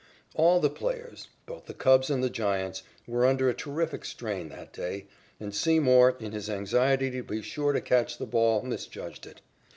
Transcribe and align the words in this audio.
All 0.33 0.59
the 0.59 0.71
players, 0.71 1.27
both 1.45 1.67
the 1.67 1.75
Cubs 1.75 2.09
and 2.09 2.23
the 2.23 2.29
Giants, 2.31 2.81
were 3.05 3.23
under 3.23 3.49
a 3.49 3.53
terrific 3.53 4.03
strain 4.03 4.49
that 4.49 4.73
day, 4.73 5.05
and 5.39 5.53
Seymour, 5.53 6.15
in 6.19 6.31
his 6.31 6.49
anxiety 6.49 7.11
to 7.11 7.21
be 7.21 7.43
sure 7.43 7.71
to 7.71 7.81
catch 7.81 8.17
the 8.17 8.25
ball, 8.25 8.63
misjudged 8.63 9.27
it. 9.27 9.41